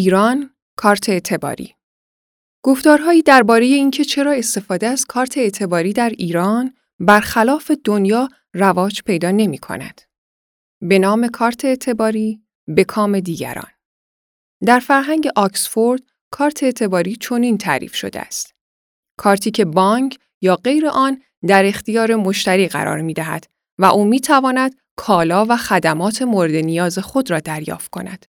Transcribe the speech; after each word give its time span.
ایران 0.00 0.50
کارت 0.76 1.08
اعتباری 1.08 1.74
گفتارهایی 2.64 3.22
درباره 3.22 3.64
اینکه 3.64 4.04
چرا 4.04 4.32
استفاده 4.32 4.86
از 4.86 5.04
کارت 5.04 5.38
اعتباری 5.38 5.92
در 5.92 6.08
ایران 6.08 6.74
برخلاف 7.00 7.70
دنیا 7.84 8.28
رواج 8.54 9.02
پیدا 9.02 9.30
نمی 9.30 9.58
کند. 9.58 10.00
به 10.82 10.98
نام 10.98 11.28
کارت 11.28 11.64
اعتباری 11.64 12.42
به 12.66 12.84
کام 12.84 13.20
دیگران. 13.20 13.70
در 14.66 14.80
فرهنگ 14.80 15.28
آکسفورد 15.36 16.02
کارت 16.30 16.62
اعتباری 16.62 17.16
چنین 17.16 17.58
تعریف 17.58 17.94
شده 17.94 18.20
است. 18.20 18.54
کارتی 19.16 19.50
که 19.50 19.64
بانک 19.64 20.18
یا 20.40 20.56
غیر 20.56 20.86
آن 20.86 21.22
در 21.46 21.64
اختیار 21.64 22.14
مشتری 22.14 22.68
قرار 22.68 23.00
می 23.00 23.14
دهد 23.14 23.46
و 23.78 23.84
او 23.84 24.04
می 24.04 24.20
تواند 24.20 24.74
کالا 24.96 25.46
و 25.48 25.56
خدمات 25.56 26.22
مورد 26.22 26.54
نیاز 26.54 26.98
خود 26.98 27.30
را 27.30 27.40
دریافت 27.40 27.90
کند. 27.90 28.26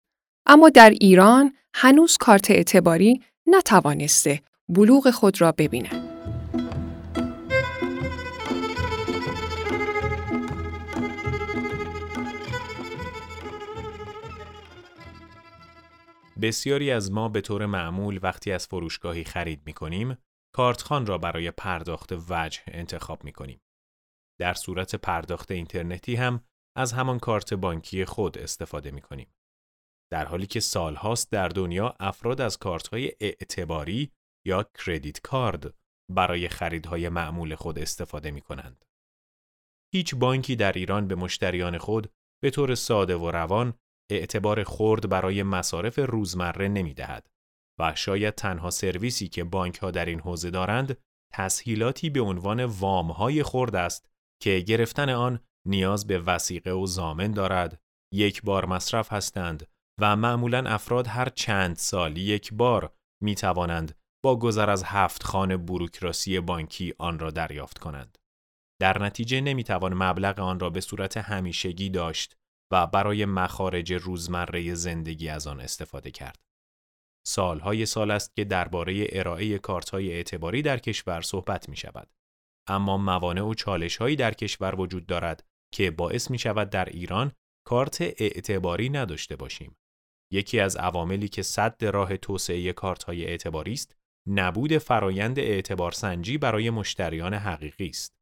اما 0.51 0.69
در 0.69 0.91
ایران 0.91 1.53
هنوز 1.75 2.17
کارت 2.17 2.51
اعتباری 2.51 3.23
نتوانسته 3.47 4.43
بلوغ 4.69 5.11
خود 5.11 5.41
را 5.41 5.53
ببیند. 5.53 6.09
بسیاری 16.43 16.91
از 16.91 17.13
ما 17.13 17.29
به 17.29 17.41
طور 17.41 17.67
معمول 17.67 18.21
وقتی 18.23 18.53
از 18.53 18.67
فروشگاهی 18.67 19.25
خرید 19.25 19.63
می 19.67 19.73
کنیم، 19.73 20.17
کارتخان 20.55 21.07
را 21.07 21.19
برای 21.19 21.51
پرداخت 21.51 22.13
وجه 22.29 22.61
انتخاب 22.67 23.25
می 23.25 23.33
کنیم. 23.33 23.61
در 24.41 24.55
صورت 24.55 24.95
پرداخت 24.95 25.51
اینترنتی 25.51 26.17
هم 26.17 26.41
از 26.77 26.93
همان 26.93 27.19
کارت 27.19 27.55
بانکی 27.55 28.05
خود 28.05 28.39
استفاده 28.39 28.91
می 28.91 29.01
کنیم. 29.01 29.27
در 30.13 30.25
حالی 30.25 30.47
که 30.47 30.61
سالهاست 30.61 31.33
در 31.33 31.49
دنیا 31.49 31.95
افراد 32.01 32.41
از 32.41 32.59
کارتهای 32.59 33.13
اعتباری 33.21 34.13
یا 34.47 34.63
کردیت 34.63 35.21
کارد 35.21 35.75
برای 36.13 36.49
خریدهای 36.49 37.09
معمول 37.09 37.55
خود 37.55 37.79
استفاده 37.79 38.31
می 38.31 38.41
کنند. 38.41 38.85
هیچ 39.95 40.15
بانکی 40.15 40.57
در 40.57 40.73
ایران 40.73 41.09
به 41.09 41.15
مشتریان 41.15 41.79
خود 41.79 42.13
به 42.43 42.51
طور 42.51 42.75
ساده 42.75 43.17
و 43.17 43.31
روان 43.31 43.75
اعتبار 44.11 44.65
خرد 44.65 45.09
برای 45.09 45.43
مصارف 45.43 45.99
روزمره 45.99 46.69
نمی 46.69 46.95
دهد 46.95 47.31
و 47.81 47.95
شاید 47.95 48.35
تنها 48.35 48.71
سرویسی 48.71 49.29
که 49.29 49.45
بانک 49.45 49.79
ها 49.79 49.91
در 49.91 50.05
این 50.05 50.21
حوزه 50.21 50.51
دارند 50.51 50.99
تسهیلاتی 51.33 52.11
به 52.11 52.21
عنوان 52.21 52.65
وام 52.65 53.11
های 53.11 53.43
خرد 53.43 53.77
است 53.77 54.09
که 54.43 54.59
گرفتن 54.61 55.11
آن 55.11 55.41
نیاز 55.67 56.07
به 56.07 56.19
وسیقه 56.19 56.71
و 56.71 56.87
زامن 56.87 57.31
دارد 57.31 57.81
یک 58.15 58.43
بار 58.43 58.67
مصرف 58.67 59.13
هستند 59.13 59.67
و 59.99 60.17
معمولا 60.17 60.65
افراد 60.67 61.07
هر 61.07 61.29
چند 61.29 61.77
سال 61.77 62.17
یک 62.17 62.55
بار 62.55 62.93
می 63.23 63.35
توانند 63.35 63.95
با 64.25 64.39
گذر 64.39 64.71
از 64.71 64.85
هفت 64.85 65.23
خانه 65.23 65.57
بروکراسی 65.57 66.41
بانکی 66.41 66.95
آن 66.99 67.19
را 67.19 67.31
دریافت 67.31 67.79
کنند. 67.79 68.19
در 68.81 69.03
نتیجه 69.03 69.41
نمی 69.41 69.65
توان 69.65 69.95
مبلغ 69.95 70.39
آن 70.39 70.61
را 70.61 70.71
به 70.71 70.81
صورت 70.81 71.17
همیشگی 71.17 71.91
داشت 71.91 72.37
و 72.73 72.87
برای 72.87 73.25
مخارج 73.25 73.93
روزمره 73.93 74.75
زندگی 74.75 75.29
از 75.29 75.47
آن 75.47 75.61
استفاده 75.61 76.11
کرد. 76.11 76.39
سالهای 77.27 77.87
سال 77.87 78.11
است 78.11 78.37
که 78.37 78.45
درباره 78.45 79.07
ارائه 79.13 79.59
کارت‌های 79.59 80.13
اعتباری 80.13 80.63
در 80.63 80.79
کشور 80.79 81.21
صحبت 81.21 81.69
می 81.69 81.77
شود. 81.77 82.11
اما 82.69 82.97
موانع 82.97 83.43
و 83.43 83.55
چالش‌هایی 83.55 84.17
در 84.17 84.35
کشور 84.35 84.81
وجود 84.81 85.07
دارد 85.07 85.45
که 85.75 85.91
باعث 85.91 86.31
می 86.31 86.39
شود 86.39 86.71
در 86.71 86.85
ایران 86.85 87.33
کارت 87.67 88.01
اعتباری 88.01 88.89
نداشته 88.89 89.37
باشیم. 89.37 89.77
یکی 90.33 90.61
از 90.61 90.77
عواملی 90.77 91.29
که 91.29 91.43
صد 91.43 91.85
راه 91.85 92.17
توسعه 92.17 92.73
کارت‌های 92.73 93.25
اعتباری 93.25 93.73
است، 93.73 93.97
نبود 94.27 94.79
فرایند 94.79 95.39
اعتبار 95.39 95.93
سنجی 95.93 96.39
برای 96.39 96.71
مشتریان 96.71 97.35
حقیقی 97.35 97.89
است. 97.89 98.19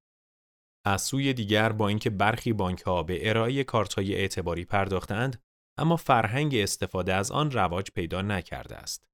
از 0.84 1.02
سوی 1.02 1.32
دیگر 1.32 1.72
با 1.72 1.88
اینکه 1.88 2.10
برخی 2.10 2.52
بانک 2.52 2.80
ها 2.80 3.02
به 3.02 3.28
ارائه 3.30 3.64
کارت‌های 3.64 4.14
اعتباری 4.14 4.64
پرداختند، 4.64 5.42
اما 5.78 5.96
فرهنگ 5.96 6.54
استفاده 6.54 7.14
از 7.14 7.30
آن 7.30 7.50
رواج 7.50 7.90
پیدا 7.90 8.22
نکرده 8.22 8.76
است. 8.76 9.08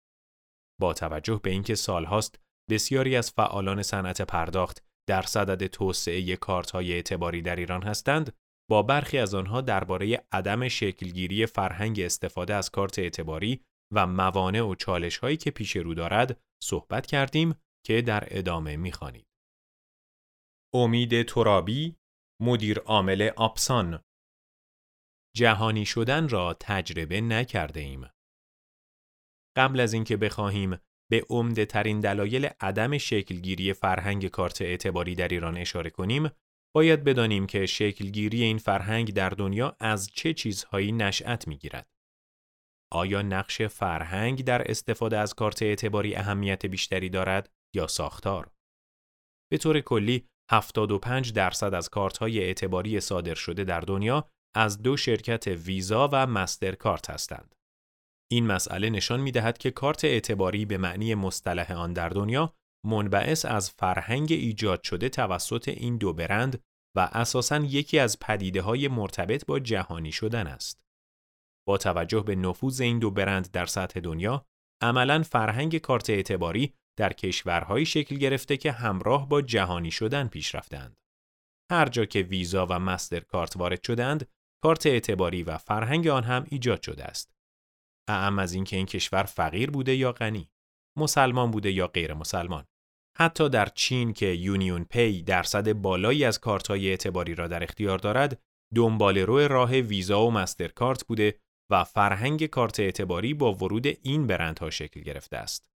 با 0.80 0.94
توجه 0.94 1.40
به 1.42 1.50
اینکه 1.50 1.74
سالهاست 1.74 2.40
بسیاری 2.70 3.16
از 3.16 3.30
فعالان 3.30 3.82
صنعت 3.82 4.22
پرداخت 4.22 4.84
در 5.08 5.22
صدد 5.22 5.66
توسعه 5.66 6.36
کارت‌های 6.36 6.92
اعتباری 6.92 7.42
در 7.42 7.56
ایران 7.56 7.82
هستند، 7.82 8.32
با 8.72 8.82
برخی 8.82 9.18
از 9.18 9.34
آنها 9.34 9.60
درباره 9.60 10.26
عدم 10.32 10.68
شکلگیری 10.68 11.46
فرهنگ 11.46 12.00
استفاده 12.00 12.54
از 12.54 12.70
کارت 12.70 12.98
اعتباری 12.98 13.64
و 13.94 14.06
موانع 14.06 14.60
و 14.60 14.74
چالش‌هایی 14.74 15.36
که 15.36 15.50
پیش 15.50 15.76
رو 15.76 15.94
دارد 15.94 16.40
صحبت 16.62 17.06
کردیم 17.06 17.54
که 17.86 18.02
در 18.02 18.28
ادامه 18.30 18.76
می‌خوانید. 18.76 19.26
امید 20.74 21.22
ترابی 21.22 21.96
مدیر 22.42 22.78
عامل 22.78 23.30
آپسان 23.36 24.02
جهانی 25.36 25.86
شدن 25.86 26.28
را 26.28 26.56
تجربه 26.60 27.20
نکرده 27.20 27.80
ایم. 27.80 28.10
قبل 29.56 29.80
از 29.80 29.92
اینکه 29.92 30.16
بخواهیم 30.16 30.76
به 31.10 31.26
عمده 31.30 31.66
ترین 31.66 32.00
دلایل 32.00 32.48
عدم 32.60 32.98
شکلگیری 32.98 33.72
فرهنگ 33.72 34.28
کارت 34.28 34.62
اعتباری 34.62 35.14
در 35.14 35.28
ایران 35.28 35.56
اشاره 35.56 35.90
کنیم، 35.90 36.30
باید 36.74 37.04
بدانیم 37.04 37.46
که 37.46 37.66
شکلگیری 37.66 38.42
این 38.42 38.58
فرهنگ 38.58 39.12
در 39.12 39.30
دنیا 39.30 39.76
از 39.80 40.10
چه 40.14 40.34
چیزهایی 40.34 40.92
نشأت 40.92 41.48
می‌گیرد. 41.48 41.86
آیا 42.92 43.22
نقش 43.22 43.62
فرهنگ 43.62 44.44
در 44.44 44.70
استفاده 44.70 45.18
از 45.18 45.34
کارت 45.34 45.62
اعتباری 45.62 46.14
اهمیت 46.14 46.66
بیشتری 46.66 47.08
دارد 47.08 47.50
یا 47.74 47.86
ساختار؟ 47.86 48.50
به 49.50 49.58
طور 49.58 49.80
کلی 49.80 50.26
75 50.50 51.32
درصد 51.32 51.74
از 51.74 51.88
کارت‌های 51.88 52.38
اعتباری 52.38 53.00
صادر 53.00 53.34
شده 53.34 53.64
در 53.64 53.80
دنیا 53.80 54.28
از 54.56 54.82
دو 54.82 54.96
شرکت 54.96 55.46
ویزا 55.46 56.08
و 56.12 56.26
مستر 56.26 56.74
کارت 56.74 57.10
هستند. 57.10 57.54
این 58.32 58.46
مسئله 58.46 58.90
نشان 58.90 59.20
می 59.20 59.32
دهد 59.32 59.58
که 59.58 59.70
کارت 59.70 60.04
اعتباری 60.04 60.64
به 60.64 60.78
معنی 60.78 61.14
مصطلح 61.14 61.72
آن 61.72 61.92
در 61.92 62.08
دنیا 62.08 62.54
منبعث 62.86 63.44
از 63.44 63.70
فرهنگ 63.70 64.32
ایجاد 64.32 64.82
شده 64.82 65.08
توسط 65.08 65.68
این 65.68 65.96
دو 65.96 66.12
برند 66.12 66.62
و 66.96 67.08
اساساً 67.12 67.56
یکی 67.56 67.98
از 67.98 68.18
پدیده 68.18 68.62
های 68.62 68.88
مرتبط 68.88 69.46
با 69.46 69.58
جهانی 69.58 70.12
شدن 70.12 70.46
است. 70.46 70.82
با 71.68 71.78
توجه 71.78 72.20
به 72.20 72.34
نفوذ 72.34 72.80
این 72.80 72.98
دو 72.98 73.10
برند 73.10 73.50
در 73.50 73.66
سطح 73.66 74.00
دنیا، 74.00 74.46
عملاً 74.82 75.22
فرهنگ 75.22 75.78
کارت 75.78 76.10
اعتباری 76.10 76.74
در 76.98 77.12
کشورهایی 77.12 77.86
شکل 77.86 78.16
گرفته 78.16 78.56
که 78.56 78.72
همراه 78.72 79.28
با 79.28 79.42
جهانی 79.42 79.90
شدن 79.90 80.28
پیش 80.28 80.54
رفتند. 80.54 80.96
هر 81.72 81.88
جا 81.88 82.04
که 82.04 82.22
ویزا 82.22 82.66
و 82.66 82.78
مستر 82.78 83.20
کارت 83.20 83.56
وارد 83.56 83.84
شدند، 83.84 84.28
کارت 84.62 84.86
اعتباری 84.86 85.42
و 85.42 85.58
فرهنگ 85.58 86.08
آن 86.08 86.24
هم 86.24 86.46
ایجاد 86.48 86.82
شده 86.82 87.04
است. 87.04 87.34
اعم 88.08 88.38
از 88.38 88.52
اینکه 88.52 88.76
این 88.76 88.86
کشور 88.86 89.22
فقیر 89.22 89.70
بوده 89.70 89.96
یا 89.96 90.12
غنی، 90.12 90.50
مسلمان 90.98 91.50
بوده 91.50 91.72
یا 91.72 91.86
غیر 91.86 92.14
مسلمان. 92.14 92.66
حتی 93.18 93.48
در 93.48 93.66
چین 93.66 94.12
که 94.12 94.26
یونیون 94.26 94.84
پی 94.84 95.22
درصد 95.22 95.72
بالایی 95.72 96.24
از 96.24 96.40
کارت‌های 96.40 96.88
اعتباری 96.88 97.34
را 97.34 97.48
در 97.48 97.62
اختیار 97.62 97.98
دارد، 97.98 98.42
دنباله‌رو 98.74 99.38
راه 99.38 99.70
ویزا 99.70 100.26
و 100.26 100.30
مستر 100.30 100.68
کارت 100.68 101.04
بوده 101.04 101.38
و 101.70 101.84
فرهنگ 101.84 102.46
کارت 102.46 102.80
اعتباری 102.80 103.34
با 103.34 103.54
ورود 103.54 103.86
این 103.86 104.26
برندها 104.26 104.70
شکل 104.70 105.00
گرفته 105.00 105.36
است. 105.36 105.70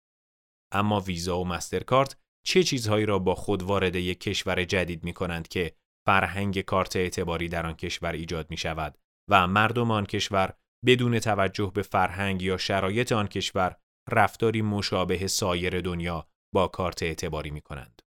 اما 0.71 0.99
ویزا 0.99 1.39
و 1.39 1.47
مسترکارت 1.47 2.15
چه 2.45 2.63
چیزهایی 2.63 3.05
را 3.05 3.19
با 3.19 3.35
خود 3.35 3.63
وارد 3.63 3.95
یک 3.95 4.19
کشور 4.19 4.63
جدید 4.63 5.03
می 5.03 5.13
کنند 5.13 5.47
که 5.47 5.75
فرهنگ 6.05 6.61
کارت 6.61 6.95
اعتباری 6.95 7.49
در 7.49 7.65
آن 7.65 7.73
کشور 7.73 8.11
ایجاد 8.11 8.49
می 8.49 8.57
شود 8.57 8.97
و 9.29 9.47
مردم 9.47 9.91
آن 9.91 10.05
کشور 10.05 10.53
بدون 10.85 11.19
توجه 11.19 11.71
به 11.75 11.81
فرهنگ 11.81 12.41
یا 12.41 12.57
شرایط 12.57 13.11
آن 13.11 13.27
کشور 13.27 13.75
رفتاری 14.11 14.61
مشابه 14.61 15.27
سایر 15.27 15.81
دنیا 15.81 16.27
با 16.53 16.67
کارت 16.67 17.03
اعتباری 17.03 17.51
می 17.51 17.61
کنند. 17.61 18.01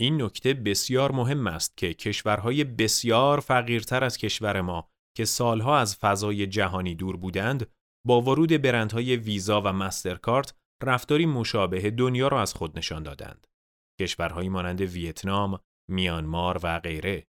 این 0.00 0.22
نکته 0.22 0.54
بسیار 0.54 1.12
مهم 1.12 1.46
است 1.46 1.76
که 1.76 1.94
کشورهای 1.94 2.64
بسیار 2.64 3.40
فقیرتر 3.40 4.04
از 4.04 4.16
کشور 4.16 4.60
ما 4.60 4.88
که 5.16 5.24
سالها 5.24 5.78
از 5.78 5.96
فضای 5.96 6.46
جهانی 6.46 6.94
دور 6.94 7.16
بودند 7.16 7.70
با 8.06 8.20
ورود 8.20 8.52
برندهای 8.52 9.16
ویزا 9.16 9.60
و 9.60 9.72
مسترکارت 9.72 10.54
رفتاری 10.82 11.26
مشابه 11.26 11.90
دنیا 11.90 12.28
را 12.28 12.42
از 12.42 12.54
خود 12.54 12.78
نشان 12.78 13.02
دادند. 13.02 13.46
کشورهایی 14.00 14.48
مانند 14.48 14.80
ویتنام، 14.80 15.58
میانمار 15.90 16.60
و 16.62 16.78
غیره. 16.78 17.26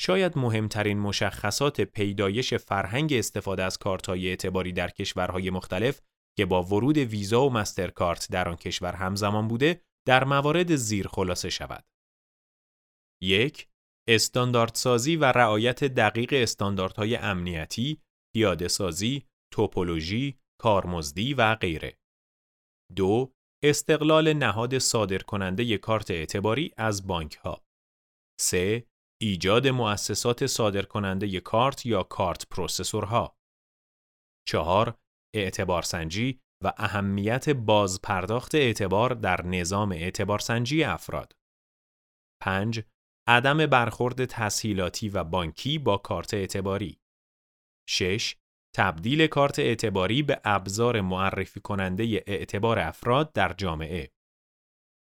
شاید 0.00 0.38
مهمترین 0.38 0.98
مشخصات 0.98 1.80
پیدایش 1.80 2.54
فرهنگ 2.54 3.12
استفاده 3.12 3.62
از 3.62 3.78
کارت‌های 3.78 4.28
اعتباری 4.28 4.72
در 4.72 4.90
کشورهای 4.90 5.50
مختلف 5.50 6.00
که 6.38 6.46
با 6.46 6.62
ورود 6.62 6.98
ویزا 6.98 7.46
و 7.46 7.52
مسترکارت 7.52 8.28
در 8.30 8.48
آن 8.48 8.56
کشور 8.56 8.92
همزمان 8.92 9.48
بوده 9.48 9.80
در 10.06 10.24
موارد 10.24 10.76
زیر 10.76 11.08
خلاصه 11.08 11.50
شود. 11.50 11.84
یک 13.22 13.68
استانداردسازی 14.08 15.16
و 15.16 15.24
رعایت 15.24 15.84
دقیق 15.84 16.30
استانداردهای 16.32 17.16
امنیتی، 17.16 18.02
پیاده 18.34 18.68
سازی، 18.68 19.26
توپولوژی، 19.52 20.38
کارمزدی 20.60 21.34
و 21.34 21.54
غیره. 21.54 21.98
دو 22.96 23.32
استقلال 23.64 24.32
نهاد 24.32 24.78
صادرکننده 24.78 25.78
کارت 25.78 26.10
اعتباری 26.10 26.72
از 26.76 27.06
بانک 27.06 27.34
ها. 27.34 27.64
3. 28.40 28.86
ایجاد 29.22 29.68
مؤسسات 29.68 30.46
صادرکننده 30.46 31.40
کارت 31.40 31.86
یا 31.86 32.02
کارت 32.02 32.48
پروسسورها. 32.48 33.36
4. 34.48 34.98
اعتبارسنجی 35.34 36.40
و 36.64 36.72
اهمیت 36.76 37.50
بازپرداخت 37.50 38.54
اعتبار 38.54 39.14
در 39.14 39.46
نظام 39.46 39.92
اعتبارسنجی 39.92 40.84
افراد. 40.84 41.32
5. 42.42 42.84
عدم 43.28 43.66
برخورد 43.66 44.24
تسهیلاتی 44.24 45.08
و 45.08 45.24
بانکی 45.24 45.78
با 45.78 45.96
کارت 45.96 46.34
اعتباری. 46.34 46.98
6. 47.88 48.36
تبدیل 48.76 49.26
کارت 49.26 49.58
اعتباری 49.58 50.22
به 50.22 50.40
ابزار 50.44 51.00
معرفی 51.00 51.60
کننده 51.60 52.24
اعتبار 52.26 52.78
افراد 52.78 53.32
در 53.32 53.52
جامعه. 53.52 54.12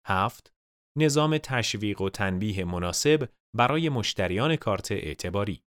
7. 0.07 0.53
نظام 0.97 1.37
تشویق 1.37 2.01
و 2.01 2.09
تنبیه 2.09 2.65
مناسب 2.65 3.29
برای 3.55 3.89
مشتریان 3.89 4.55
کارت 4.55 4.91
اعتباری. 4.91 5.63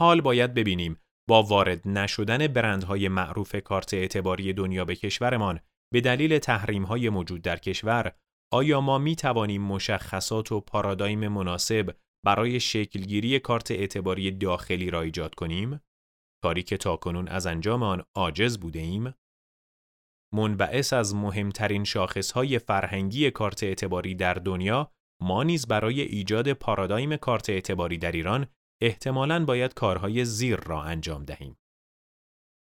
حال 0.00 0.20
باید 0.20 0.54
ببینیم 0.54 1.00
با 1.28 1.42
وارد 1.42 1.88
نشدن 1.88 2.46
برندهای 2.46 3.08
معروف 3.08 3.56
کارت 3.56 3.94
اعتباری 3.94 4.52
دنیا 4.52 4.84
به 4.84 4.96
کشورمان 4.96 5.60
به 5.92 6.00
دلیل 6.00 6.38
تحریم‌های 6.38 7.08
موجود 7.08 7.42
در 7.42 7.56
کشور 7.56 8.12
آیا 8.52 8.80
ما 8.80 8.98
می 8.98 9.16
توانیم 9.16 9.62
مشخصات 9.62 10.52
و 10.52 10.60
پارادایم 10.60 11.28
مناسب 11.28 11.96
برای 12.26 12.60
شکلگیری 12.60 13.38
کارت 13.38 13.70
اعتباری 13.70 14.30
داخلی 14.30 14.90
را 14.90 15.02
ایجاد 15.02 15.34
کنیم؟ 15.34 15.80
کاری 16.42 16.62
که 16.62 16.76
تاکنون 16.76 17.28
از 17.28 17.46
انجام 17.46 17.82
آن 17.82 18.02
عاجز 18.14 18.58
بوده 18.58 18.78
ایم؟ 18.78 19.14
منبعث 20.34 20.92
از 20.92 21.14
مهمترین 21.14 21.84
شاخصهای 21.84 22.58
فرهنگی 22.58 23.30
کارت 23.30 23.62
اعتباری 23.62 24.14
در 24.14 24.34
دنیا 24.34 24.92
ما 25.22 25.42
نیز 25.42 25.66
برای 25.66 26.00
ایجاد 26.00 26.52
پارادایم 26.52 27.16
کارت 27.16 27.50
اعتباری 27.50 27.98
در 27.98 28.12
ایران 28.12 28.46
احتمالاً 28.82 29.44
باید 29.44 29.74
کارهای 29.74 30.24
زیر 30.24 30.56
را 30.56 30.82
انجام 30.82 31.24
دهیم. 31.24 31.58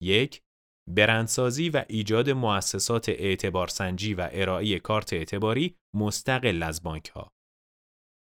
یک 0.03 0.41
برندسازی 0.89 1.69
و 1.69 1.85
ایجاد 1.89 2.29
مؤسسات 2.29 3.09
اعتبارسنجی 3.09 4.13
و 4.13 4.29
ارائه 4.31 4.79
کارت 4.79 5.13
اعتباری 5.13 5.77
مستقل 5.95 6.63
از 6.63 6.83
بانک 6.83 7.07
ها. 7.07 7.31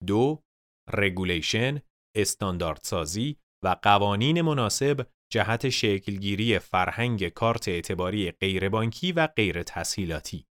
دو 0.07 0.43
regulation، 0.93 1.81
استانداردسازی 2.15 3.37
و 3.63 3.75
قوانین 3.81 4.41
مناسب 4.41 5.07
جهت 5.31 5.69
شکلگیری 5.69 6.59
فرهنگ 6.59 7.27
کارت 7.27 7.67
اعتباری 7.67 8.31
غیربانکی 8.31 9.11
و 9.11 9.27
غیر 9.27 9.63
تسهیلاتی. 9.63 10.45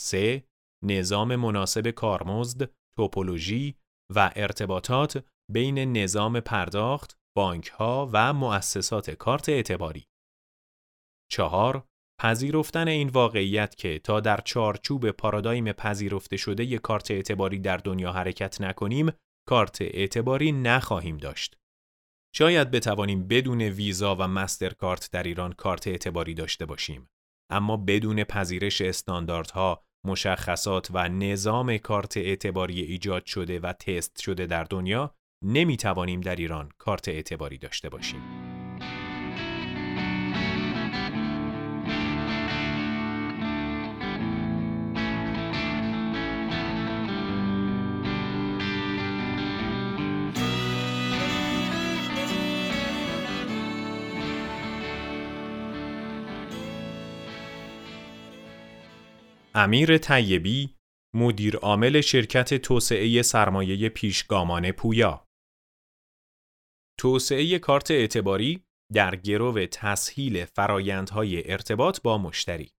3. 0.00 0.48
نظام 0.84 1.36
مناسب 1.36 1.90
کارمزد، 1.90 2.70
توپولوژی 2.96 3.78
و 4.14 4.32
ارتباطات 4.36 5.24
بین 5.52 5.92
نظام 5.92 6.40
پرداخت، 6.40 7.18
بانک 7.36 7.68
ها 7.68 8.10
و 8.12 8.32
مؤسسات 8.32 9.10
کارت 9.10 9.48
اعتباری. 9.48 10.06
4. 11.30 11.86
پذیرفتن 12.20 12.88
این 12.88 13.08
واقعیت 13.08 13.74
که 13.74 13.98
تا 13.98 14.20
در 14.20 14.40
چارچوب 14.40 15.10
پارادایم 15.10 15.72
پذیرفته 15.72 16.36
شده 16.36 16.64
ی 16.64 16.78
کارت 16.78 17.10
اعتباری 17.10 17.58
در 17.58 17.76
دنیا 17.76 18.12
حرکت 18.12 18.60
نکنیم، 18.60 19.10
کارت 19.48 19.82
اعتباری 19.82 20.52
نخواهیم 20.52 21.16
داشت. 21.16 21.58
شاید 22.34 22.70
بتوانیم 22.70 23.28
بدون 23.28 23.62
ویزا 23.62 24.16
و 24.16 24.28
مسترکارت 24.28 25.10
در 25.12 25.22
ایران 25.22 25.52
کارت 25.52 25.86
اعتباری 25.86 26.34
داشته 26.34 26.66
باشیم. 26.66 27.08
اما 27.50 27.76
بدون 27.76 28.24
پذیرش 28.24 28.80
استانداردها، 28.80 29.84
مشخصات 30.06 30.88
و 30.90 31.08
نظام 31.08 31.78
کارت 31.78 32.16
اعتباری 32.16 32.82
ایجاد 32.82 33.24
شده 33.24 33.60
و 33.60 33.72
تست 33.72 34.20
شده 34.20 34.46
در 34.46 34.64
دنیا 34.64 35.14
نمی 35.48 35.76
توانیم 35.76 36.20
در 36.20 36.36
ایران 36.36 36.68
کارت 36.78 37.08
اعتباری 37.08 37.58
داشته 37.58 37.88
باشیم. 37.88 38.20
امیر 59.54 59.98
طیبی 59.98 60.76
مدیر 61.14 61.56
عامل 61.56 62.00
شرکت 62.00 62.54
توسعه 62.54 63.22
سرمایه 63.22 63.88
پیشگامان 63.88 64.72
پویا 64.72 65.25
توسعه 66.98 67.58
کارت 67.58 67.90
اعتباری 67.90 68.64
در 68.92 69.16
گرو 69.16 69.66
تسهیل 69.66 70.44
فرایندهای 70.44 71.52
ارتباط 71.52 72.00
با 72.02 72.18
مشتری 72.18 72.72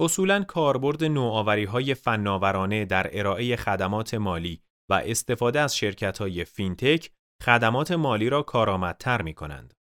اصولاً 0.00 0.44
کاربرد 0.44 1.04
نوآوری 1.04 1.64
های 1.64 1.94
فناورانه 1.94 2.84
در 2.84 3.10
ارائه 3.12 3.56
خدمات 3.56 4.14
مالی 4.14 4.62
و 4.90 4.94
استفاده 4.94 5.60
از 5.60 5.76
شرکت 5.76 6.18
های 6.18 6.44
فینتک 6.44 7.10
خدمات 7.42 7.92
مالی 7.92 8.28
را 8.28 8.42
کارآمدتر 8.42 9.22
می 9.22 9.34
کنند. 9.34 9.74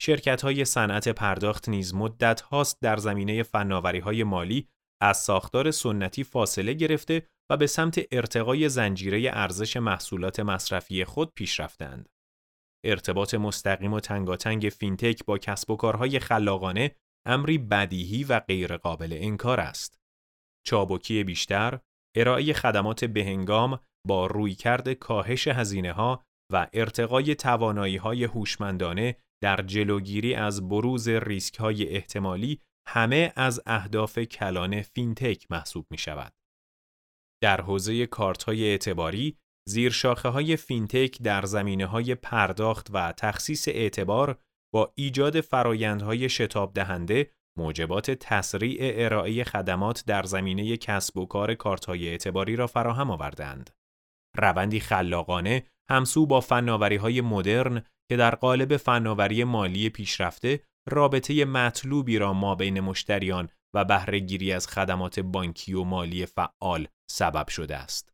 شرکت 0.00 0.42
های 0.42 0.64
صنعت 0.64 1.08
پرداخت 1.08 1.68
نیز 1.68 1.94
مدت 1.94 2.40
هاست 2.40 2.78
در 2.82 2.96
زمینه 2.96 3.42
فناوری 3.42 3.98
های 3.98 4.24
مالی 4.24 4.68
از 5.02 5.16
ساختار 5.16 5.70
سنتی 5.70 6.24
فاصله 6.24 6.72
گرفته 6.72 7.26
و 7.50 7.56
به 7.56 7.66
سمت 7.66 8.00
ارتقای 8.12 8.68
زنجیره 8.68 9.30
ارزش 9.32 9.76
محصولات 9.76 10.40
مصرفی 10.40 11.04
خود 11.04 11.32
پیش 11.34 11.60
رفتند. 11.60 12.08
ارتباط 12.84 13.34
مستقیم 13.34 13.92
و 13.92 14.00
تنگاتنگ 14.00 14.68
فینتک 14.68 15.24
با 15.24 15.38
کسب 15.38 15.70
و 15.70 15.76
کارهای 15.76 16.18
خلاقانه 16.18 16.96
امری 17.26 17.58
بدیهی 17.58 18.24
و 18.24 18.40
غیرقابل 18.40 19.18
انکار 19.20 19.60
است. 19.60 20.00
چابکی 20.66 21.24
بیشتر، 21.24 21.80
ارائه 22.16 22.52
خدمات 22.52 23.04
بهنگام 23.04 23.80
با 24.06 24.26
رویکرد 24.26 24.92
کاهش 24.92 25.48
هزینه 25.48 25.92
ها 25.92 26.24
و 26.52 26.68
ارتقای 26.72 27.34
توانایی 27.34 27.96
های 27.96 28.24
هوشمندانه 28.24 29.16
در 29.42 29.62
جلوگیری 29.62 30.34
از 30.34 30.68
بروز 30.68 31.08
ریسک 31.08 31.56
های 31.56 31.88
احتمالی 31.88 32.60
همه 32.92 33.32
از 33.36 33.60
اهداف 33.66 34.18
کلان 34.18 34.82
فینتک 34.82 35.46
محسوب 35.50 35.86
می 35.90 35.98
شود. 35.98 36.32
در 37.42 37.60
حوزه 37.60 38.06
کارت 38.06 38.42
های 38.42 38.64
اعتباری، 38.70 39.38
زیر 39.68 39.92
شاخه 39.92 40.28
های 40.28 40.56
فینتک 40.56 41.22
در 41.22 41.42
زمینه 41.42 41.86
های 41.86 42.14
پرداخت 42.14 42.88
و 42.92 43.12
تخصیص 43.12 43.68
اعتبار 43.68 44.38
با 44.74 44.92
ایجاد 44.94 45.40
فرایندهای 45.40 46.28
شتاب 46.28 46.72
دهنده 46.74 47.30
موجبات 47.58 48.10
تسریع 48.10 49.04
ارائه 49.04 49.44
خدمات 49.44 50.04
در 50.06 50.22
زمینه 50.22 50.76
کسب 50.76 51.16
و 51.16 51.26
کار 51.26 51.54
کارت 51.54 51.84
های 51.84 52.08
اعتباری 52.08 52.56
را 52.56 52.66
فراهم 52.66 53.10
آوردند. 53.10 53.70
روندی 54.36 54.80
خلاقانه 54.80 55.66
همسو 55.90 56.26
با 56.26 56.40
فناوری 56.40 56.96
های 56.96 57.20
مدرن 57.20 57.82
که 58.10 58.16
در 58.16 58.34
قالب 58.34 58.76
فناوری 58.76 59.44
مالی 59.44 59.88
پیشرفته 59.88 60.60
رابطه 60.90 61.44
مطلوبی 61.44 62.18
را 62.18 62.32
ما 62.32 62.54
بین 62.54 62.80
مشتریان 62.80 63.48
و 63.74 63.84
بهرهگیری 63.84 64.52
از 64.52 64.66
خدمات 64.66 65.20
بانکی 65.20 65.74
و 65.74 65.84
مالی 65.84 66.26
فعال 66.26 66.88
سبب 67.10 67.48
شده 67.48 67.76
است. 67.76 68.10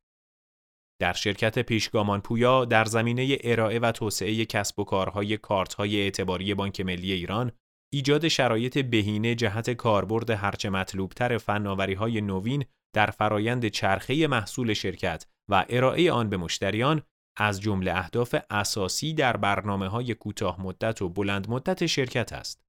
در 1.00 1.12
شرکت 1.12 1.58
پیشگامان 1.58 2.20
پویا 2.20 2.64
در 2.64 2.84
زمینه 2.84 3.38
ارائه 3.44 3.78
و 3.78 3.92
توسعه 3.92 4.44
کسب 4.44 4.78
و 4.78 4.84
کارهای 4.84 5.36
کارتهای 5.36 6.00
اعتباری 6.00 6.54
بانک 6.54 6.80
ملی 6.80 7.12
ایران 7.12 7.52
ایجاد 7.92 8.28
شرایط 8.28 8.78
بهینه 8.78 9.34
جهت 9.34 9.70
کاربرد 9.70 10.30
هرچه 10.30 10.70
مطلوبتر 10.70 11.38
فناوری 11.38 11.94
های 11.94 12.20
نوین 12.20 12.64
در 12.94 13.06
فرایند 13.06 13.68
چرخه 13.68 14.26
محصول 14.26 14.74
شرکت 14.74 15.26
و 15.50 15.66
ارائه 15.68 16.12
آن 16.12 16.28
به 16.28 16.36
مشتریان 16.36 17.02
از 17.36 17.60
جمله 17.60 17.98
اهداف 17.98 18.34
اساسی 18.50 19.14
در 19.14 19.36
برنامه 19.36 19.88
های 19.88 20.14
کوتاه 20.14 20.62
مدت 20.62 21.02
و 21.02 21.08
بلند 21.08 21.50
مدت 21.50 21.86
شرکت 21.86 22.32
است. 22.32 22.65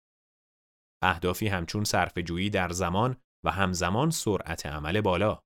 اهدافی 1.01 1.47
همچون 1.47 1.83
جویی 2.25 2.49
در 2.49 2.69
زمان 2.69 3.17
و 3.45 3.51
همزمان 3.51 4.09
سرعت 4.09 4.65
عمل 4.65 5.01
بالا. 5.01 5.39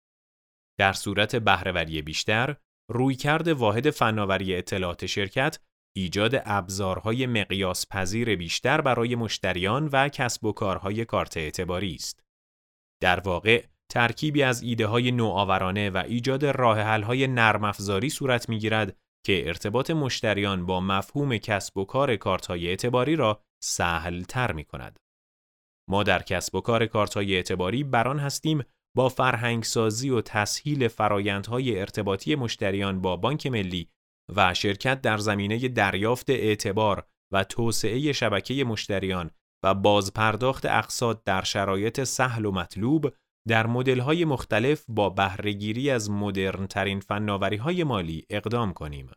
در 0.80 0.94
صورت 0.94 1.36
بهرهوری 1.36 2.02
بیشتر، 2.02 2.56
رویکرد 2.92 3.48
واحد 3.48 3.90
فناوری 3.90 4.56
اطلاعات 4.56 5.06
شرکت 5.06 5.60
ایجاد 5.96 6.42
ابزارهای 6.46 7.26
مقیاس 7.26 7.88
پذیر 7.90 8.36
بیشتر 8.36 8.82
برای 8.82 9.16
مشتریان 9.16 9.90
و 9.92 10.10
کسب 10.10 10.46
و 10.46 10.52
کارهای 10.52 11.06
کارت 11.06 11.38
اعتباری 11.38 11.96
است. 11.96 12.24
در 13.02 13.20
واقع 13.20 13.66
ترکیبی 13.92 14.44
از 14.44 14.62
ایده 14.62 14.88
های 14.88 15.12
نوآورانه 15.12 15.90
و 15.90 15.98
ایجاد 16.08 16.46
راه 16.46 16.80
حل 16.80 17.04
های 17.04 17.28
نرم 17.28 17.64
افزاری 17.64 18.10
صورت 18.10 18.50
می 18.50 18.60
گیرد 18.60 18.98
که 19.26 19.48
ارتباط 19.48 19.92
مشتریان 19.92 20.66
با 20.66 20.80
مفهوم 20.80 21.38
کسب 21.38 21.78
و 21.78 21.86
کار 21.86 22.16
کارت 22.16 22.46
های 22.46 22.68
اعتباری 22.68 23.16
را 23.16 23.44
سهل 23.64 24.24
تر 24.24 24.52
می 24.52 24.66
کند. 24.66 25.00
ما 25.92 26.04
در 26.04 26.22
کسب 26.22 26.56
و 26.56 26.62
کار 26.62 26.86
کارتهای 26.86 27.36
اعتباری 27.36 27.84
بران 27.84 28.20
هستیم 28.20 28.64
با 28.98 29.10
فرهنگسازی 29.10 30.10
و 30.10 30.22
تسهیل 30.22 30.88
فرایندهای 30.88 31.80
ارتباطی 31.80 32.36
مشتریان 32.36 33.02
با 33.02 33.16
بانک 33.16 33.48
ملی 33.48 33.90
و 34.36 34.54
شرکت 34.54 35.02
در 35.02 35.18
زمینه 35.18 35.68
دریافت 35.68 36.30
اعتبار 36.30 37.08
و 37.34 37.44
توسعه 37.44 38.12
شبکه 38.12 38.64
مشتریان 38.64 39.32
و 39.64 39.74
بازپرداخت 39.74 40.66
اقساط 40.66 41.24
در 41.26 41.44
شرایط 41.44 42.04
سهل 42.04 42.46
و 42.46 42.52
مطلوب 42.52 43.16
در 43.48 43.68
مدل‌های 43.68 44.26
مختلف 44.26 44.86
با 44.88 45.10
بهرهگیری 45.10 45.90
از 45.90 46.12
مدرنترین 46.12 47.00
فناوری‌های 47.00 47.84
مالی 47.84 48.26
اقدام 48.30 48.74
کنیم. 48.74 49.12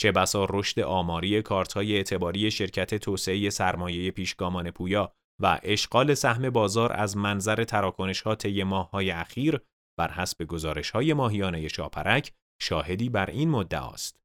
چه 0.00 0.12
بسا 0.12 0.46
رشد 0.50 0.80
آماری 0.80 1.42
کارت‌های 1.42 1.96
اعتباری 1.96 2.50
شرکت 2.50 2.94
توسعه 2.94 3.50
سرمایه 3.50 4.10
پیشگامان 4.10 4.70
پویا 4.70 5.12
و 5.42 5.60
اشغال 5.62 6.14
سهم 6.14 6.50
بازار 6.50 6.92
از 6.92 7.16
منظر 7.16 7.64
تراکنش‌ها 7.64 8.34
طی 8.34 8.62
ماه‌های 8.62 9.10
اخیر 9.10 9.60
بر 9.98 10.12
حسب 10.12 10.44
گزارش‌های 10.44 11.12
ماهیانه 11.12 11.68
شاپرک 11.68 12.32
شاهدی 12.62 13.08
بر 13.08 13.30
این 13.30 13.50
مدعا 13.50 13.90
است. 13.90 14.20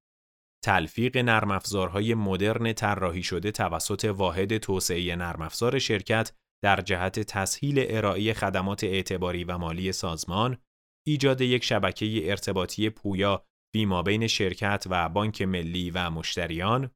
تلفیق 0.63 1.17
نرم 1.17 1.51
افزارهای 1.51 2.13
مدرن 2.13 2.73
طراحی 2.73 3.23
شده 3.23 3.51
توسط 3.51 4.05
واحد 4.05 4.57
توسعه 4.57 5.15
نرم 5.15 5.41
افزار 5.41 5.79
شرکت 5.79 6.31
در 6.63 6.81
جهت 6.81 7.19
تسهیل 7.19 7.85
ارائه 7.87 8.33
خدمات 8.33 8.83
اعتباری 8.83 9.43
و 9.43 9.57
مالی 9.57 9.91
سازمان، 9.91 10.57
ایجاد 11.07 11.41
یک 11.41 11.63
شبکه 11.63 12.29
ارتباطی 12.29 12.89
پویا 12.89 13.45
فیما 13.73 14.03
بین 14.03 14.27
شرکت 14.27 14.85
و 14.89 15.09
بانک 15.09 15.41
ملی 15.41 15.91
و 15.91 16.09
مشتریان، 16.09 16.91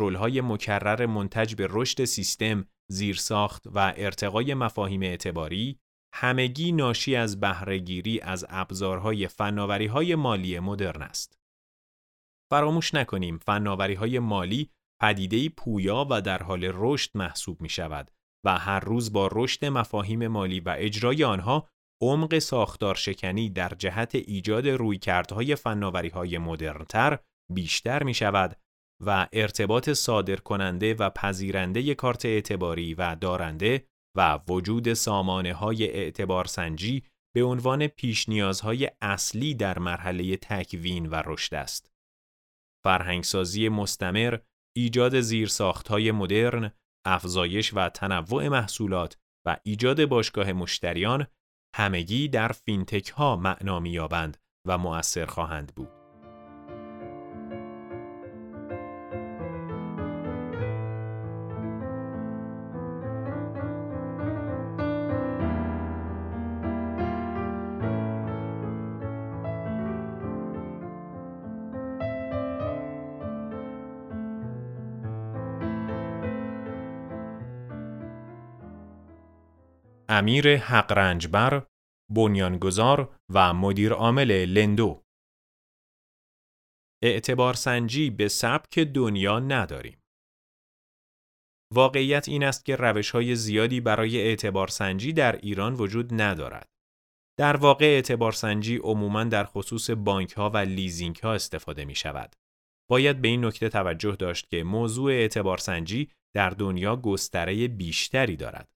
های 0.00 0.40
مکرر 0.40 1.06
منتج 1.06 1.54
به 1.54 1.68
رشد 1.70 2.04
سیستم، 2.04 2.66
زیرساخت 2.90 3.66
و 3.66 3.94
ارتقای 3.96 4.54
مفاهیم 4.54 5.02
اعتباری، 5.02 5.78
همگی 6.14 6.72
ناشی 6.72 7.16
از 7.16 7.40
بهرهگیری 7.40 8.20
از 8.20 8.46
ابزارهای 8.48 9.28
فناوری‌های 9.28 10.14
مالی 10.14 10.58
مدرن 10.58 11.02
است. 11.02 11.38
فراموش 12.50 12.94
نکنیم 12.94 13.38
فناوری‌های 13.38 14.18
مالی 14.18 14.70
پدیده‌ای 15.02 15.48
پویا 15.48 16.06
و 16.10 16.22
در 16.22 16.42
حال 16.42 16.70
رشد 16.74 17.10
محسوب 17.14 17.60
می 17.60 17.68
شود 17.68 18.10
و 18.46 18.58
هر 18.58 18.80
روز 18.80 19.12
با 19.12 19.28
رشد 19.32 19.64
مفاهیم 19.64 20.26
مالی 20.26 20.60
و 20.60 20.74
اجرای 20.78 21.24
آنها 21.24 21.68
عمق 22.02 22.38
ساختار 22.38 22.94
شکنی 22.94 23.50
در 23.50 23.68
جهت 23.68 24.14
ایجاد 24.14 24.68
رویکردهای 24.68 25.56
فناوری‌های 25.56 26.38
مدرنتر 26.38 27.18
بیشتر 27.52 28.02
می 28.02 28.14
شود 28.14 28.56
و 29.06 29.28
ارتباط 29.32 29.90
صادر 29.90 30.36
کننده 30.36 30.94
و 30.94 31.10
پذیرنده 31.10 31.94
کارت 31.94 32.24
اعتباری 32.24 32.94
و 32.94 33.16
دارنده 33.20 33.86
و 34.16 34.40
وجود 34.48 34.92
سامانه 34.94 35.54
های 35.54 35.84
اعتبار 35.84 36.44
سنجی 36.44 37.02
به 37.34 37.42
عنوان 37.42 37.86
پیش 37.86 38.28
نیازهای 38.28 38.90
اصلی 39.02 39.54
در 39.54 39.78
مرحله 39.78 40.36
تکوین 40.36 41.06
و 41.06 41.22
رشد 41.26 41.54
است. 41.54 41.92
فرهنگسازی 42.84 43.68
مستمر، 43.68 44.38
ایجاد 44.76 45.20
زیرساختهای 45.20 46.12
مدرن، 46.12 46.70
افزایش 47.06 47.74
و 47.74 47.88
تنوع 47.88 48.48
محصولات 48.48 49.16
و 49.46 49.56
ایجاد 49.62 50.04
باشگاه 50.04 50.52
مشتریان 50.52 51.26
همگی 51.76 52.28
در 52.28 52.48
فینتک 52.48 53.08
ها 53.08 53.36
معنا 53.36 53.80
می‌یابند 53.80 54.36
و 54.66 54.78
مؤثر 54.78 55.26
خواهند 55.26 55.74
بود. 55.74 56.03
امیر 80.16 80.56
حقرنجبر، 80.56 81.66
بنیانگذار 82.10 83.16
و 83.32 83.54
مدیر 83.54 83.92
عامل 83.92 84.44
لندو 84.44 85.02
اعتبار 87.02 87.54
سنجی 87.54 88.10
به 88.10 88.28
سبک 88.28 88.78
دنیا 88.78 89.38
نداریم. 89.38 89.98
واقعیت 91.72 92.28
این 92.28 92.44
است 92.44 92.64
که 92.64 92.76
روش 92.76 93.10
های 93.10 93.36
زیادی 93.36 93.80
برای 93.80 94.20
اعتبار 94.20 94.68
سنجی 94.68 95.12
در 95.12 95.36
ایران 95.36 95.74
وجود 95.74 96.22
ندارد. 96.22 96.68
در 97.38 97.56
واقع 97.56 97.84
اعتبار 97.84 98.32
سنجی 98.32 98.76
عموماً 98.76 99.24
در 99.24 99.44
خصوص 99.44 99.90
بانک 99.90 100.32
ها 100.32 100.50
و 100.50 100.56
لیزینگ 100.56 101.16
ها 101.16 101.34
استفاده 101.34 101.84
می 101.84 101.94
شود. 101.94 102.36
باید 102.90 103.20
به 103.20 103.28
این 103.28 103.44
نکته 103.44 103.68
توجه 103.68 104.16
داشت 104.16 104.50
که 104.50 104.64
موضوع 104.64 105.12
اعتبار 105.12 105.58
سنجی 105.58 106.10
در 106.34 106.50
دنیا 106.50 106.96
گستره 106.96 107.68
بیشتری 107.68 108.36
دارد. 108.36 108.73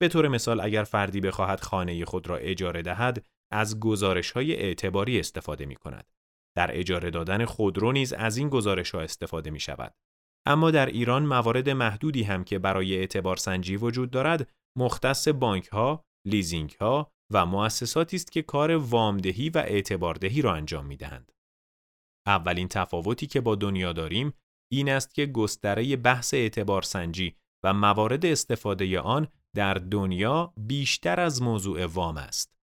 به 0.00 0.08
طور 0.08 0.28
مثال 0.28 0.60
اگر 0.60 0.84
فردی 0.84 1.20
بخواهد 1.20 1.60
خانه 1.60 2.04
خود 2.04 2.26
را 2.26 2.36
اجاره 2.36 2.82
دهد 2.82 3.26
از 3.52 3.80
گزارش 3.80 4.30
های 4.30 4.56
اعتباری 4.56 5.20
استفاده 5.20 5.66
می 5.66 5.76
کند. 5.76 6.10
در 6.56 6.78
اجاره 6.78 7.10
دادن 7.10 7.44
خودرو 7.44 7.92
نیز 7.92 8.12
از 8.12 8.36
این 8.36 8.48
گزارش 8.48 8.90
ها 8.90 9.00
استفاده 9.00 9.50
می 9.50 9.60
شود. 9.60 9.94
اما 10.46 10.70
در 10.70 10.86
ایران 10.86 11.26
موارد 11.26 11.70
محدودی 11.70 12.22
هم 12.22 12.44
که 12.44 12.58
برای 12.58 12.96
اعتبار 12.96 13.36
سنجی 13.36 13.76
وجود 13.76 14.10
دارد 14.10 14.50
مختص 14.78 15.28
بانک 15.28 15.66
ها، 15.66 16.04
لیزینگ 16.26 16.76
ها 16.80 17.12
و 17.32 17.46
مؤسساتی 17.46 18.16
است 18.16 18.32
که 18.32 18.42
کار 18.42 18.76
وامدهی 18.76 19.50
و 19.50 19.58
اعتباردهی 19.58 20.42
را 20.42 20.54
انجام 20.54 20.86
می 20.86 20.96
دهند. 20.96 21.32
اولین 22.26 22.68
تفاوتی 22.68 23.26
که 23.26 23.40
با 23.40 23.54
دنیا 23.54 23.92
داریم 23.92 24.32
این 24.72 24.88
است 24.88 25.14
که 25.14 25.26
گستره 25.26 25.96
بحث 25.96 26.34
اعتبار 26.34 26.82
سنجی 26.82 27.36
و 27.64 27.72
موارد 27.72 28.26
استفاده 28.26 29.00
آن 29.00 29.28
در 29.56 29.74
دنیا 29.74 30.52
بیشتر 30.56 31.20
از 31.20 31.42
موضوع 31.42 31.86
وام 31.86 32.16
است. 32.16 32.58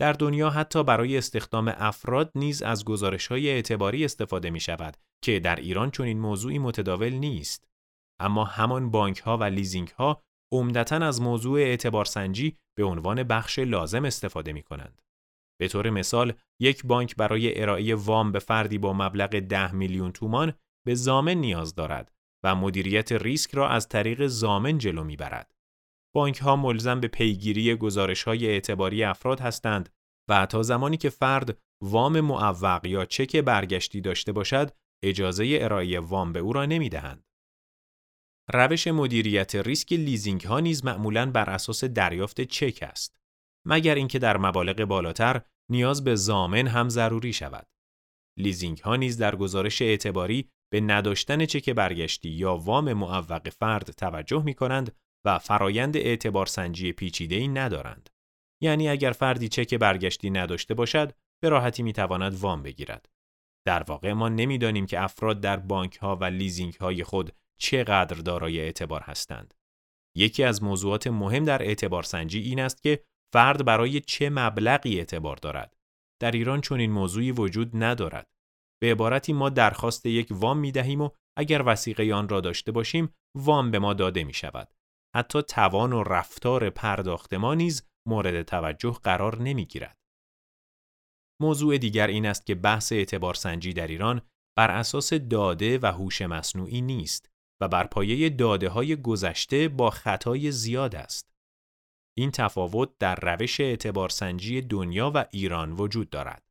در 0.00 0.12
دنیا 0.12 0.50
حتی 0.50 0.84
برای 0.84 1.18
استخدام 1.18 1.68
افراد 1.76 2.32
نیز 2.34 2.62
از 2.62 2.84
گزارش 2.84 3.26
های 3.26 3.50
اعتباری 3.50 4.04
استفاده 4.04 4.50
می 4.50 4.60
شود 4.60 4.96
که 5.24 5.40
در 5.40 5.56
ایران 5.56 5.90
چون 5.90 6.06
این 6.06 6.18
موضوعی 6.18 6.58
متداول 6.58 7.12
نیست. 7.12 7.68
اما 8.20 8.44
همان 8.44 8.90
بانک 8.90 9.18
ها 9.18 9.38
و 9.38 9.44
لیزینگ 9.44 9.88
ها 9.88 10.22
عمدتا 10.52 10.96
از 10.96 11.20
موضوع 11.20 11.60
اعتبار 11.60 12.04
سنجی 12.04 12.56
به 12.78 12.84
عنوان 12.84 13.22
بخش 13.22 13.58
لازم 13.58 14.04
استفاده 14.04 14.52
می 14.52 14.62
کنند. 14.62 15.02
به 15.60 15.68
طور 15.68 15.90
مثال 15.90 16.32
یک 16.60 16.86
بانک 16.86 17.16
برای 17.16 17.62
ارائه 17.62 17.94
وام 17.94 18.32
به 18.32 18.38
فردی 18.38 18.78
با 18.78 18.92
مبلغ 18.92 19.38
10 19.38 19.72
میلیون 19.72 20.12
تومان 20.12 20.52
به 20.86 20.94
ضامن 20.94 21.34
نیاز 21.34 21.74
دارد 21.74 22.12
و 22.44 22.54
مدیریت 22.54 23.12
ریسک 23.12 23.54
را 23.54 23.68
از 23.68 23.88
طریق 23.88 24.26
ضامن 24.26 24.78
جلو 24.78 25.04
می‌برد. 25.04 25.54
بانک 26.14 26.38
ها 26.38 26.56
ملزم 26.56 27.00
به 27.00 27.08
پیگیری 27.08 27.74
گزارش 27.74 28.22
های 28.22 28.46
اعتباری 28.46 29.04
افراد 29.04 29.40
هستند 29.40 29.88
و 30.28 30.46
تا 30.46 30.62
زمانی 30.62 30.96
که 30.96 31.10
فرد 31.10 31.58
وام 31.82 32.20
معوق 32.20 32.86
یا 32.86 33.04
چک 33.04 33.36
برگشتی 33.36 34.00
داشته 34.00 34.32
باشد 34.32 34.70
اجازه 35.04 35.58
ارائه 35.60 36.00
وام 36.00 36.32
به 36.32 36.38
او 36.38 36.52
را 36.52 36.66
نمی 36.66 36.88
دهند. 36.88 37.24
روش 38.52 38.86
مدیریت 38.86 39.54
ریسک 39.54 39.92
لیزینگ 39.92 40.40
ها 40.40 40.60
نیز 40.60 40.84
معمولاً 40.84 41.30
بر 41.30 41.50
اساس 41.50 41.84
دریافت 41.84 42.40
چک 42.40 42.78
است 42.82 43.20
مگر 43.66 43.94
اینکه 43.94 44.18
در 44.18 44.36
مبالغ 44.36 44.84
بالاتر 44.84 45.42
نیاز 45.70 46.04
به 46.04 46.14
ضامن 46.14 46.66
هم 46.66 46.88
ضروری 46.88 47.32
شود. 47.32 47.66
لیزینگ 48.38 48.78
ها 48.78 48.96
نیز 48.96 49.18
در 49.18 49.36
گزارش 49.36 49.82
اعتباری 49.82 50.50
به 50.72 50.80
نداشتن 50.80 51.46
چک 51.46 51.70
برگشتی 51.70 52.28
یا 52.28 52.56
وام 52.56 52.92
معوق 52.92 53.48
فرد 53.48 53.90
توجه 53.90 54.42
می 54.44 54.54
کنند 54.54 54.96
و 55.24 55.38
فرایند 55.38 55.96
اعتبار 55.96 56.46
سنجی 56.46 56.92
پیچیده 56.92 57.34
ای 57.34 57.48
ندارند. 57.48 58.10
یعنی 58.62 58.88
اگر 58.88 59.12
فردی 59.12 59.48
چک 59.48 59.74
برگشتی 59.74 60.30
نداشته 60.30 60.74
باشد، 60.74 61.12
به 61.42 61.48
راحتی 61.48 61.82
می 61.82 61.92
تواند 61.92 62.34
وام 62.34 62.62
بگیرد. 62.62 63.08
در 63.66 63.82
واقع 63.82 64.12
ما 64.12 64.28
نمی‌دانیم 64.28 64.86
که 64.86 65.02
افراد 65.02 65.40
در 65.40 65.56
بانک 65.56 65.96
ها 65.96 66.16
و 66.16 66.24
لیزینگ 66.24 66.74
های 66.74 67.04
خود 67.04 67.32
چقدر 67.58 68.16
دارای 68.16 68.60
اعتبار 68.60 69.00
هستند. 69.00 69.54
یکی 70.16 70.44
از 70.44 70.62
موضوعات 70.62 71.06
مهم 71.06 71.44
در 71.44 71.62
اعتبار 71.62 72.02
سنجی 72.02 72.40
این 72.40 72.60
است 72.60 72.82
که 72.82 73.04
فرد 73.32 73.64
برای 73.64 74.00
چه 74.00 74.30
مبلغی 74.30 74.98
اعتبار 74.98 75.36
دارد. 75.36 75.76
در 76.22 76.30
ایران 76.30 76.60
چون 76.60 76.80
این 76.80 76.92
موضوعی 76.92 77.32
وجود 77.32 77.70
ندارد. 77.74 78.30
به 78.82 78.90
عبارتی 78.90 79.32
ما 79.32 79.48
درخواست 79.48 80.06
یک 80.06 80.28
وام 80.30 80.58
می 80.58 80.72
دهیم 80.72 81.00
و 81.00 81.10
اگر 81.38 81.62
وسیقه 81.66 82.14
آن 82.14 82.28
را 82.28 82.40
داشته 82.40 82.72
باشیم 82.72 83.14
وام 83.36 83.70
به 83.70 83.78
ما 83.78 83.94
داده 83.94 84.24
می 84.24 84.34
شود. 84.34 84.74
حتی 85.16 85.42
توان 85.42 85.92
و 85.92 86.02
رفتار 86.02 86.70
پرداخت 86.70 87.34
ما 87.34 87.54
نیز 87.54 87.82
مورد 88.08 88.42
توجه 88.42 88.92
قرار 88.92 89.42
نمی 89.42 89.66
گیرد. 89.66 89.96
موضوع 91.40 91.78
دیگر 91.78 92.06
این 92.06 92.26
است 92.26 92.46
که 92.46 92.54
بحث 92.54 92.92
اعتبار 92.92 93.34
سنجی 93.34 93.72
در 93.72 93.86
ایران 93.86 94.22
بر 94.56 94.70
اساس 94.70 95.14
داده 95.14 95.78
و 95.82 95.86
هوش 95.86 96.22
مصنوعی 96.22 96.80
نیست 96.80 97.30
و 97.62 97.68
بر 97.68 97.86
پایه 97.86 98.30
داده 98.30 98.68
های 98.68 98.96
گذشته 98.96 99.68
با 99.68 99.90
خطای 99.90 100.50
زیاد 100.52 100.94
است. 100.94 101.30
این 102.18 102.30
تفاوت 102.30 102.98
در 102.98 103.14
روش 103.14 103.60
اعتبارسنجی 103.60 104.60
دنیا 104.60 105.12
و 105.14 105.26
ایران 105.30 105.72
وجود 105.72 106.10
دارد. 106.10 106.42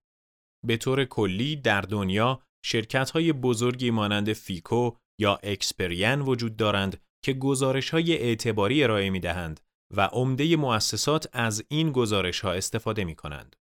به 0.66 0.78
طور 0.78 1.06
کلی 1.06 1.56
در 1.56 1.82
دنیا 1.82 2.44
شرکت 2.66 3.10
های 3.10 3.34
بزرگی 3.34 3.92
مانند 3.92 4.34
فیکو 4.34 4.92
یا 5.20 5.39
اکسپرین 5.44 6.22
وجود 6.22 6.56
دارند 6.56 7.01
که 7.24 7.34
گزارش 7.34 7.90
های 7.90 8.18
اعتباری 8.18 8.84
ارائه 8.84 9.10
می 9.10 9.20
دهند 9.20 9.60
و 9.96 10.02
عمده 10.02 10.56
مؤسسات 10.56 11.30
از 11.34 11.66
این 11.70 11.92
گزارش 11.92 12.40
ها 12.40 12.52
استفاده 12.52 13.04
می 13.04 13.16
کنند. 13.16 13.56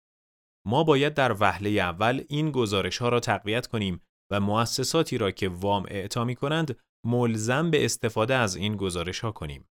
ما 0.67 0.83
باید 0.83 1.13
در 1.13 1.35
وهله 1.39 1.69
اول 1.69 2.23
این 2.29 2.51
گزارش 2.51 2.97
ها 2.97 3.09
را 3.09 3.19
تقویت 3.19 3.67
کنیم 3.67 4.01
و 4.31 4.39
مؤسساتی 4.39 5.17
را 5.17 5.31
که 5.31 5.49
وام 5.49 5.85
اعطا 5.87 6.25
می 6.25 6.35
کنند 6.35 6.79
ملزم 7.05 7.71
به 7.71 7.85
استفاده 7.85 8.35
از 8.35 8.55
این 8.55 8.75
گزارش 8.75 9.19
ها 9.19 9.31
کنیم. 9.31 9.67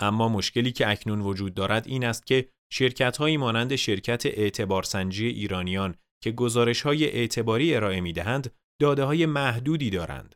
اما 0.00 0.28
مشکلی 0.28 0.72
که 0.72 0.90
اکنون 0.90 1.20
وجود 1.20 1.54
دارد 1.54 1.86
این 1.86 2.04
است 2.04 2.26
که 2.26 2.48
شرکت 2.72 3.16
هایی 3.16 3.36
مانند 3.36 3.76
شرکت 3.76 4.26
اعتبارسنجی 4.26 5.26
ایرانیان 5.26 5.94
که 6.22 6.32
گزارش 6.32 6.82
های 6.82 7.04
اعتباری 7.04 7.74
ارائه 7.74 8.00
می 8.00 8.12
دهند 8.12 8.54
داده 8.80 9.04
های 9.04 9.26
محدودی 9.26 9.90
دارند. 9.90 10.34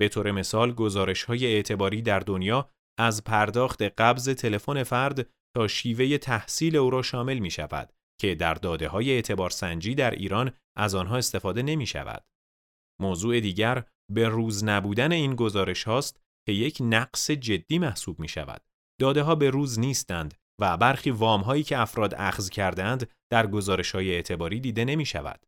به 0.00 0.08
طور 0.08 0.30
مثال 0.30 0.72
گزارش 0.72 1.22
های 1.22 1.46
اعتباری 1.46 2.02
در 2.02 2.20
دنیا 2.20 2.70
از 2.98 3.24
پرداخت 3.24 3.82
قبض 3.82 4.28
تلفن 4.28 4.82
فرد 4.82 5.30
تا 5.56 5.68
شیوه 5.68 6.18
تحصیل 6.18 6.76
او 6.76 6.90
را 6.90 7.02
شامل 7.02 7.38
می 7.38 7.50
شود 7.50 7.92
که 8.20 8.34
در 8.34 8.54
داده 8.54 8.88
های 8.88 9.10
اعتبار 9.10 9.50
سنجی 9.50 9.94
در 9.94 10.10
ایران 10.10 10.52
از 10.76 10.94
آنها 10.94 11.16
استفاده 11.16 11.62
نمی 11.62 11.86
شود. 11.86 12.24
موضوع 13.00 13.40
دیگر 13.40 13.84
به 14.12 14.28
روز 14.28 14.64
نبودن 14.64 15.12
این 15.12 15.34
گزارش 15.34 15.84
هاست 15.84 16.20
که 16.46 16.52
یک 16.52 16.78
نقص 16.80 17.30
جدی 17.30 17.78
محسوب 17.78 18.20
می 18.20 18.28
شود. 18.28 18.62
داده 19.00 19.22
ها 19.22 19.34
به 19.34 19.50
روز 19.50 19.78
نیستند 19.78 20.34
و 20.60 20.76
برخی 20.76 21.10
وام 21.10 21.40
هایی 21.40 21.62
که 21.62 21.78
افراد 21.78 22.14
اخذ 22.14 22.48
کردند 22.48 23.10
در 23.32 23.46
گزارش 23.46 23.94
های 23.94 24.14
اعتباری 24.14 24.60
دیده 24.60 24.84
نمی 24.84 25.06
شود. 25.06 25.46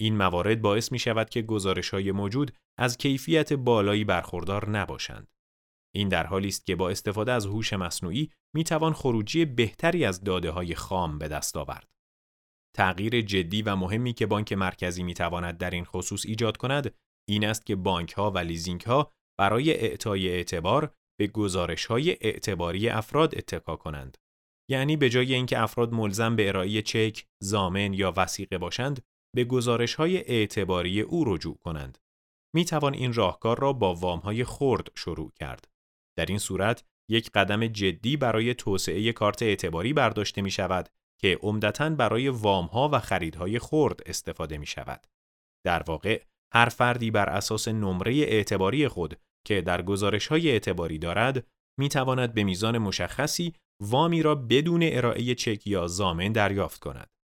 این 0.00 0.16
موارد 0.16 0.62
باعث 0.62 0.92
می 0.92 0.98
شود 0.98 1.30
که 1.30 1.42
گزارش 1.42 1.90
های 1.90 2.12
موجود 2.12 2.52
از 2.78 2.98
کیفیت 2.98 3.52
بالایی 3.52 4.04
برخوردار 4.04 4.70
نباشند. 4.70 5.28
این 5.94 6.08
در 6.08 6.26
حالی 6.26 6.48
است 6.48 6.66
که 6.66 6.76
با 6.76 6.90
استفاده 6.90 7.32
از 7.32 7.46
هوش 7.46 7.72
مصنوعی 7.72 8.30
می 8.54 8.64
توان 8.64 8.92
خروجی 8.92 9.44
بهتری 9.44 10.04
از 10.04 10.24
داده 10.24 10.50
های 10.50 10.74
خام 10.74 11.18
به 11.18 11.28
دست 11.28 11.56
آورد. 11.56 11.88
تغییر 12.76 13.20
جدی 13.20 13.62
و 13.62 13.76
مهمی 13.76 14.12
که 14.12 14.26
بانک 14.26 14.52
مرکزی 14.52 15.02
می 15.02 15.14
تواند 15.14 15.58
در 15.58 15.70
این 15.70 15.84
خصوص 15.84 16.26
ایجاد 16.26 16.56
کند 16.56 16.94
این 17.28 17.44
است 17.44 17.66
که 17.66 17.76
بانک 17.76 18.12
ها 18.12 18.30
و 18.30 18.38
لیزینگ 18.38 18.80
ها 18.80 19.12
برای 19.38 19.70
اعطای 19.70 20.28
اعتبار 20.28 20.94
به 21.20 21.26
گزارش 21.26 21.86
های 21.86 22.10
اعتباری 22.10 22.88
افراد 22.88 23.34
اتکا 23.38 23.76
کنند. 23.76 24.16
یعنی 24.70 24.96
به 24.96 25.10
جای 25.10 25.34
اینکه 25.34 25.58
افراد 25.58 25.92
ملزم 25.92 26.36
به 26.36 26.48
ارائه 26.48 26.82
چک، 26.82 27.26
زامن 27.42 27.92
یا 27.92 28.12
وسیقه 28.16 28.58
باشند، 28.58 29.02
به 29.36 29.44
گزارش 29.44 29.94
های 29.94 30.16
اعتباری 30.16 31.00
او 31.00 31.34
رجوع 31.34 31.58
کنند. 31.64 31.98
می 32.54 32.64
توان 32.64 32.94
این 32.94 33.12
راهکار 33.12 33.60
را 33.60 33.72
با 33.72 33.94
وام 33.94 34.18
های 34.18 34.44
خرد 34.44 34.88
شروع 34.94 35.32
کرد. 35.40 35.68
در 36.18 36.26
این 36.26 36.38
صورت 36.38 36.84
یک 37.10 37.30
قدم 37.30 37.66
جدی 37.66 38.16
برای 38.16 38.54
توسعه 38.54 39.12
کارت 39.12 39.42
اعتباری 39.42 39.92
برداشته 39.92 40.42
می 40.42 40.50
شود 40.50 40.88
که 41.20 41.38
عمدتا 41.42 41.90
برای 41.90 42.28
وام 42.28 42.66
ها 42.66 42.90
و 42.92 42.98
خریدهای 42.98 43.58
خرد 43.58 44.00
استفاده 44.06 44.58
می 44.58 44.66
شود. 44.66 45.06
در 45.66 45.82
واقع 45.82 46.22
هر 46.54 46.68
فردی 46.68 47.10
بر 47.10 47.28
اساس 47.28 47.68
نمره 47.68 48.12
اعتباری 48.14 48.88
خود 48.88 49.20
که 49.46 49.60
در 49.60 49.82
گزارش 49.82 50.26
های 50.26 50.50
اعتباری 50.50 50.98
دارد 50.98 51.46
می 51.78 51.88
تواند 51.88 52.34
به 52.34 52.44
میزان 52.44 52.78
مشخصی 52.78 53.54
وامی 53.82 54.22
را 54.22 54.34
بدون 54.34 54.80
ارائه 54.82 55.34
چک 55.34 55.66
یا 55.66 55.86
زامن 55.86 56.32
دریافت 56.32 56.80
کند. 56.80 57.15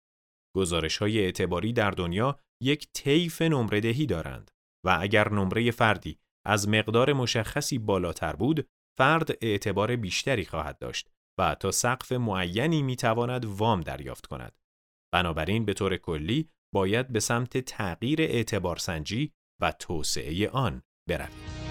گزارش 0.57 0.99
های 0.99 1.21
اعتباری 1.21 1.73
در 1.73 1.91
دنیا 1.91 2.39
یک 2.63 2.89
طیف 2.95 3.43
نمره 3.43 3.81
دهی 3.81 4.07
دارند 4.07 4.51
و 4.87 4.99
اگر 5.01 5.33
نمره 5.33 5.71
فردی 5.71 6.19
از 6.47 6.69
مقدار 6.69 7.13
مشخصی 7.13 7.79
بالاتر 7.79 8.37
بود 8.37 8.69
فرد 8.99 9.31
اعتبار 9.41 9.97
بیشتری 9.97 10.45
خواهد 10.45 10.79
داشت 10.79 11.11
و 11.39 11.55
تا 11.55 11.71
سقف 11.71 12.13
معینی 12.13 12.83
می 12.83 12.97
تواند 12.97 13.45
وام 13.45 13.81
دریافت 13.81 14.27
کند. 14.27 14.59
بنابراین 15.15 15.65
به 15.65 15.75
طور 15.75 15.97
کلی 15.97 16.49
باید 16.75 17.09
به 17.09 17.21
سمت 17.21 17.59
تغییر 17.59 18.23
اعتبارسنجی 18.23 19.33
و 19.63 19.73
توسعه 19.73 20.49
آن 20.49 20.83
برویم. 21.09 21.62